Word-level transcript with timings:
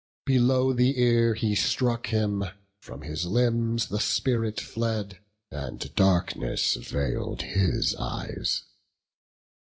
Below 0.25 0.73
the 0.73 0.99
ear 0.99 1.35
he 1.35 1.53
struck 1.53 2.07
him; 2.07 2.43
from 2.81 3.03
his 3.03 3.27
limbs 3.27 3.89
The 3.89 3.99
spirit 3.99 4.59
fled, 4.59 5.19
and 5.51 5.93
darkness 5.93 6.73
veil'd 6.73 7.43
his 7.43 7.93
eyes. 7.97 8.63